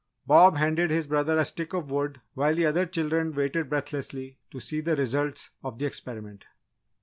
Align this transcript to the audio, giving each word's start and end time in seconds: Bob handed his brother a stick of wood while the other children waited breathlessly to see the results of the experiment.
Bob 0.25 0.57
handed 0.57 0.89
his 0.89 1.05
brother 1.05 1.37
a 1.37 1.45
stick 1.45 1.73
of 1.73 1.91
wood 1.91 2.21
while 2.33 2.55
the 2.55 2.65
other 2.65 2.87
children 2.87 3.35
waited 3.35 3.69
breathlessly 3.69 4.39
to 4.49 4.59
see 4.59 4.81
the 4.81 4.95
results 4.95 5.51
of 5.63 5.77
the 5.77 5.85
experiment. 5.85 6.45